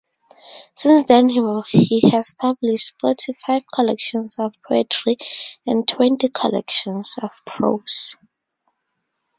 [0.73, 5.17] Since then he has published forty-five collections of poetry
[5.67, 8.15] and twenty collections of prose.